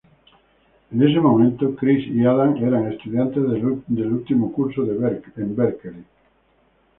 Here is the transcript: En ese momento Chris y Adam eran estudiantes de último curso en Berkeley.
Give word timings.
En 0.91 1.03
ese 1.07 1.19
momento 1.19 1.75
Chris 1.75 2.07
y 2.07 2.25
Adam 2.25 2.57
eran 2.57 2.91
estudiantes 2.91 3.43
de 3.43 4.03
último 4.07 4.51
curso 4.51 4.81
en 4.81 4.99
Berkeley. 5.55 6.03